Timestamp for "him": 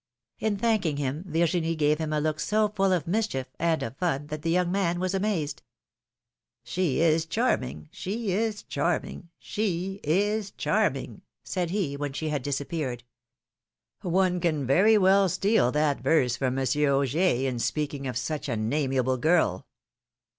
0.97-1.25, 1.99-2.11